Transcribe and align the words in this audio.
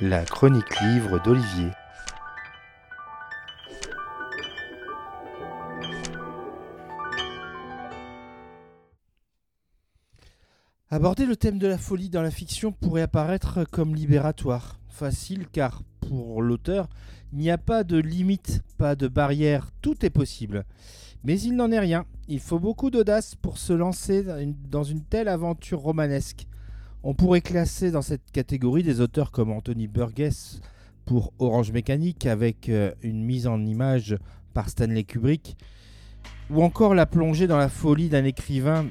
La 0.00 0.24
chronique 0.24 0.80
livre 0.80 1.22
d'Olivier. 1.22 1.70
Aborder 10.90 11.24
le 11.24 11.36
thème 11.36 11.58
de 11.58 11.66
la 11.66 11.78
folie 11.78 12.10
dans 12.10 12.20
la 12.20 12.30
fiction 12.30 12.70
pourrait 12.70 13.02
apparaître 13.02 13.64
comme 13.70 13.94
libératoire, 13.94 14.78
facile 14.88 15.46
car 15.50 15.82
pour 16.00 16.42
l'auteur, 16.42 16.88
il 17.32 17.38
n'y 17.38 17.50
a 17.50 17.56
pas 17.56 17.82
de 17.82 17.96
limite, 17.96 18.60
pas 18.76 18.94
de 18.94 19.08
barrière, 19.08 19.70
tout 19.80 20.04
est 20.04 20.10
possible. 20.10 20.64
Mais 21.24 21.40
il 21.40 21.56
n'en 21.56 21.70
est 21.70 21.78
rien, 21.78 22.04
il 22.28 22.40
faut 22.40 22.58
beaucoup 22.58 22.90
d'audace 22.90 23.36
pour 23.36 23.56
se 23.56 23.72
lancer 23.72 24.22
dans 24.68 24.84
une 24.84 25.02
telle 25.02 25.28
aventure 25.28 25.80
romanesque. 25.80 26.46
On 27.04 27.14
pourrait 27.14 27.40
classer 27.40 27.90
dans 27.90 28.02
cette 28.02 28.30
catégorie 28.30 28.84
des 28.84 29.00
auteurs 29.00 29.32
comme 29.32 29.50
Anthony 29.50 29.88
Burgess 29.88 30.60
pour 31.04 31.32
Orange 31.40 31.72
Mécanique 31.72 32.26
avec 32.26 32.68
euh, 32.68 32.92
une 33.02 33.24
mise 33.24 33.48
en 33.48 33.64
image 33.64 34.16
par 34.54 34.68
Stanley 34.68 35.02
Kubrick, 35.02 35.56
ou 36.48 36.62
encore 36.62 36.94
la 36.94 37.06
plongée 37.06 37.48
dans 37.48 37.56
la 37.56 37.68
folie 37.68 38.08
d'un 38.08 38.24
écrivain 38.24 38.86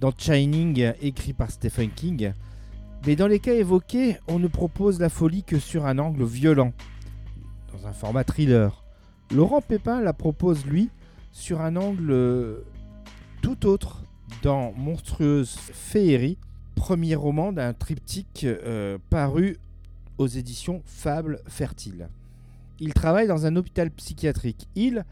dans 0.00 0.10
Shining, 0.16 0.94
écrit 1.00 1.32
par 1.32 1.52
Stephen 1.52 1.90
King. 1.90 2.32
Mais 3.06 3.14
dans 3.14 3.28
les 3.28 3.38
cas 3.38 3.54
évoqués, 3.54 4.18
on 4.26 4.40
ne 4.40 4.48
propose 4.48 4.98
la 4.98 5.08
folie 5.08 5.44
que 5.44 5.60
sur 5.60 5.86
un 5.86 5.98
angle 5.98 6.24
violent, 6.24 6.72
dans 7.72 7.86
un 7.86 7.92
format 7.92 8.24
thriller. 8.24 8.82
Laurent 9.32 9.60
Pépin 9.60 10.00
la 10.00 10.12
propose, 10.12 10.66
lui, 10.66 10.90
sur 11.30 11.60
un 11.60 11.76
angle 11.76 12.10
euh, 12.10 12.64
tout 13.42 13.66
autre, 13.66 14.02
dans 14.42 14.72
Monstrueuse 14.72 15.54
Féerie, 15.72 16.38
premier 16.74 17.14
roman 17.14 17.52
d'un 17.52 17.72
triptyque 17.72 18.44
euh, 18.44 18.98
paru 19.10 19.58
aux 20.18 20.26
éditions 20.26 20.82
Fable 20.84 21.40
Fertile. 21.46 22.08
Il 22.80 22.92
travaille 22.92 23.28
dans 23.28 23.46
un 23.46 23.56
hôpital 23.56 23.90
psychiatrique. 23.90 24.68
Il, 24.74 25.04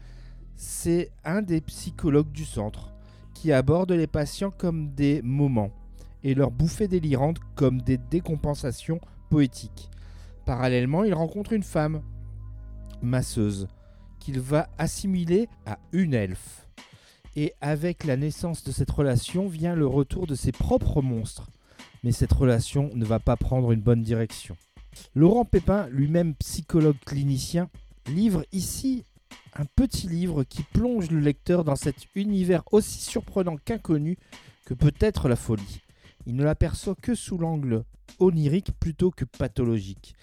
c'est 0.55 1.11
un 1.23 1.41
des 1.41 1.61
psychologues 1.61 2.31
du 2.31 2.45
centre 2.45 2.93
qui 3.33 3.51
aborde 3.51 3.91
les 3.91 4.07
patients 4.07 4.51
comme 4.51 4.93
des 4.93 5.21
moments 5.21 5.71
et 6.23 6.35
leurs 6.35 6.51
bouffées 6.51 6.87
délirantes 6.87 7.39
comme 7.55 7.81
des 7.81 7.97
décompensations 7.97 8.99
poétiques. 9.29 9.89
Parallèlement, 10.45 11.03
il 11.03 11.13
rencontre 11.13 11.53
une 11.53 11.63
femme, 11.63 12.01
masseuse, 13.01 13.67
qu'il 14.19 14.39
va 14.39 14.69
assimiler 14.77 15.49
à 15.65 15.79
une 15.91 16.13
elfe. 16.13 16.67
Et 17.35 17.53
avec 17.61 18.03
la 18.03 18.17
naissance 18.17 18.63
de 18.63 18.71
cette 18.71 18.91
relation 18.91 19.47
vient 19.47 19.75
le 19.75 19.87
retour 19.87 20.27
de 20.27 20.35
ses 20.35 20.51
propres 20.51 21.01
monstres. 21.01 21.49
Mais 22.03 22.11
cette 22.11 22.33
relation 22.33 22.91
ne 22.93 23.05
va 23.05 23.19
pas 23.19 23.37
prendre 23.37 23.71
une 23.71 23.81
bonne 23.81 24.03
direction. 24.03 24.55
Laurent 25.15 25.45
Pépin, 25.45 25.87
lui-même 25.87 26.35
psychologue 26.35 26.99
clinicien, 27.05 27.69
livre 28.07 28.45
ici 28.51 29.03
un 29.55 29.65
petit 29.65 30.07
livre 30.07 30.43
qui 30.43 30.63
plonge 30.63 31.09
le 31.09 31.19
lecteur 31.19 31.63
dans 31.63 31.75
cet 31.75 32.07
univers 32.15 32.63
aussi 32.71 32.99
surprenant 32.99 33.57
qu'inconnu 33.57 34.17
que 34.65 34.73
peut 34.73 34.93
être 34.99 35.29
la 35.29 35.35
folie. 35.35 35.81
Il 36.25 36.35
ne 36.35 36.43
l'aperçoit 36.43 36.95
que 36.95 37.15
sous 37.15 37.37
l'angle 37.37 37.83
onirique 38.19 38.71
plutôt 38.79 39.11
que 39.11 39.25
pathologique. 39.25 40.15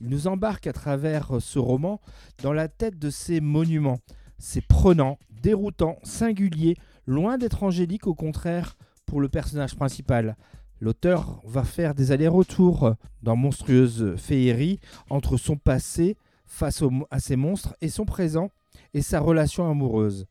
Il 0.00 0.08
nous 0.08 0.26
embarque 0.26 0.66
à 0.66 0.72
travers 0.72 1.40
ce 1.40 1.58
roman 1.58 2.00
dans 2.42 2.52
la 2.52 2.68
tête 2.68 2.98
de 2.98 3.10
ces 3.10 3.40
monuments. 3.40 4.00
C'est 4.38 4.66
prenant, 4.66 5.18
déroutant, 5.42 5.98
singulier, 6.02 6.76
loin 7.06 7.36
d'être 7.36 7.62
angélique 7.62 8.06
au 8.06 8.14
contraire 8.14 8.76
pour 9.06 9.20
le 9.20 9.28
personnage 9.28 9.74
principal. 9.74 10.36
L'auteur 10.80 11.40
va 11.44 11.64
faire 11.64 11.94
des 11.94 12.12
allers-retours 12.12 12.94
dans 13.22 13.36
monstrueuse 13.36 14.16
féerie 14.16 14.80
entre 15.10 15.36
son 15.36 15.56
passé 15.56 16.16
face 16.46 16.82
à 17.10 17.20
ces 17.20 17.36
monstres 17.36 17.76
et 17.80 17.88
son 17.88 18.04
présent 18.04 18.50
et 18.94 19.02
sa 19.02 19.20
relation 19.20 19.70
amoureuse. 19.70 20.26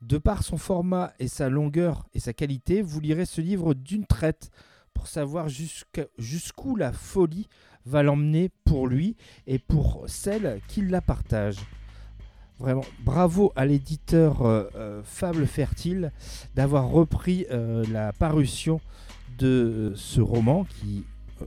De 0.00 0.18
par 0.18 0.42
son 0.42 0.56
format 0.56 1.12
et 1.18 1.28
sa 1.28 1.48
longueur 1.48 2.06
et 2.12 2.20
sa 2.20 2.32
qualité, 2.32 2.82
vous 2.82 3.00
lirez 3.00 3.26
ce 3.26 3.40
livre 3.40 3.74
d'une 3.74 4.06
traite 4.06 4.50
pour 4.92 5.06
savoir 5.06 5.48
jusqu'où 6.18 6.76
la 6.76 6.92
folie 6.92 7.48
va 7.84 8.02
l'emmener 8.02 8.50
pour 8.64 8.88
lui 8.88 9.16
et 9.46 9.58
pour 9.58 10.04
celle 10.06 10.60
qui 10.68 10.82
la 10.82 11.00
partage. 11.00 11.58
Bravo 13.04 13.52
à 13.56 13.66
l'éditeur 13.66 14.42
euh, 14.42 14.64
euh, 14.76 15.02
Fable 15.04 15.46
Fertile 15.46 16.12
d'avoir 16.54 16.88
repris 16.88 17.44
euh, 17.50 17.84
la 17.90 18.12
parution 18.12 18.80
de 19.38 19.92
ce 19.96 20.20
roman 20.20 20.64
qui 20.64 21.04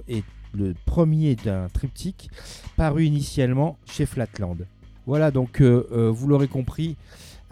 est 0.10 0.24
le 0.54 0.74
premier 0.86 1.36
d'un 1.36 1.70
triptyque 1.70 2.30
paru 2.76 3.06
initialement 3.06 3.78
chez 3.86 4.06
Flatland. 4.06 4.68
Voilà, 5.06 5.30
donc 5.32 5.62
vous 5.62 6.28
l'aurez 6.28 6.48
compris, 6.48 6.96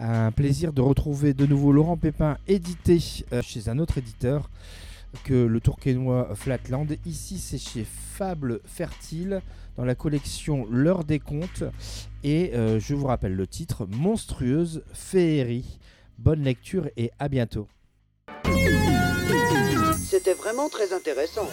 un 0.00 0.32
plaisir 0.32 0.72
de 0.72 0.80
retrouver 0.80 1.34
de 1.34 1.46
nouveau 1.46 1.70
Laurent 1.70 1.96
Pépin 1.96 2.36
édité 2.48 2.98
chez 2.98 3.68
un 3.68 3.78
autre 3.78 3.98
éditeur 3.98 4.50
que 5.22 5.34
le 5.34 5.60
tourquenois 5.60 6.34
Flatland. 6.34 6.88
Ici, 7.06 7.38
c'est 7.38 7.58
chez 7.58 7.84
Fable 7.84 8.60
Fertile 8.64 9.40
dans 9.76 9.84
la 9.84 9.94
collection 9.94 10.66
L'heure 10.70 11.04
des 11.04 11.18
contes. 11.18 11.64
Et 12.22 12.52
je 12.54 12.94
vous 12.94 13.06
rappelle 13.06 13.34
le 13.34 13.46
titre 13.46 13.86
Monstrueuse 13.86 14.82
féerie. 14.92 15.78
Bonne 16.18 16.42
lecture 16.42 16.88
et 16.96 17.10
à 17.18 17.28
bientôt. 17.28 17.66
C'était 19.98 20.34
vraiment 20.34 20.68
très 20.68 20.92
intéressant. 20.92 21.48